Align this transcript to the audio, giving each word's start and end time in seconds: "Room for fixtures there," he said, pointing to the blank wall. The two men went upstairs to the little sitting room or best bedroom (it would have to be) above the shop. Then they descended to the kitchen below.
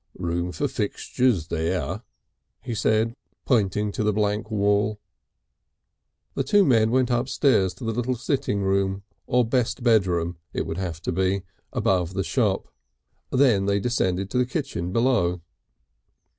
"Room 0.17 0.51
for 0.51 0.67
fixtures 0.67 1.49
there," 1.49 2.01
he 2.63 2.73
said, 2.73 3.13
pointing 3.45 3.91
to 3.91 4.03
the 4.03 4.11
blank 4.11 4.49
wall. 4.49 4.99
The 6.33 6.43
two 6.43 6.65
men 6.65 6.89
went 6.89 7.11
upstairs 7.11 7.75
to 7.75 7.83
the 7.83 7.91
little 7.93 8.15
sitting 8.15 8.63
room 8.63 9.03
or 9.27 9.45
best 9.45 9.83
bedroom 9.83 10.39
(it 10.53 10.65
would 10.65 10.79
have 10.79 11.03
to 11.03 11.11
be) 11.11 11.43
above 11.71 12.15
the 12.15 12.23
shop. 12.23 12.73
Then 13.31 13.67
they 13.67 13.79
descended 13.79 14.31
to 14.31 14.39
the 14.39 14.47
kitchen 14.47 14.91
below. 14.91 15.41